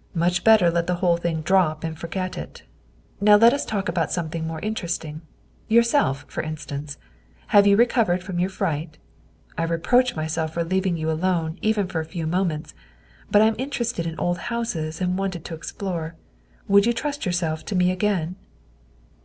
"Much 0.24 0.44
better 0.44 0.70
let 0.70 0.86
the 0.86 0.94
whole 1.02 1.16
thing 1.16 1.40
drop 1.40 1.82
and 1.82 1.98
forget 1.98 2.38
it. 2.38 2.62
Now 3.20 3.34
let 3.34 3.52
us 3.52 3.64
talk 3.64 3.88
about 3.88 4.12
something 4.12 4.46
more 4.46 4.60
interesting 4.60 5.22
yourself, 5.66 6.24
for 6.28 6.44
instance. 6.44 6.96
Have 7.48 7.66
you 7.66 7.74
recovered 7.74 8.22
from 8.22 8.38
your 8.38 8.50
fright? 8.50 8.98
I 9.58 9.64
reproach 9.64 10.14
myself 10.14 10.54
for 10.54 10.62
leaving 10.62 10.96
you 10.96 11.10
alone 11.10 11.58
even 11.60 11.88
for 11.88 11.98
a 11.98 12.04
few 12.04 12.24
moments, 12.28 12.72
but 13.28 13.42
I 13.42 13.46
am 13.46 13.56
interested 13.58 14.06
in 14.06 14.16
old 14.16 14.38
houses 14.46 15.00
and 15.00 15.18
wanted 15.18 15.44
to 15.46 15.54
explore. 15.54 16.14
Would 16.68 16.86
you 16.86 16.92
trust 16.92 17.26
yourself 17.26 17.64
to 17.64 17.74
me 17.74 17.90
again?" 17.90 18.36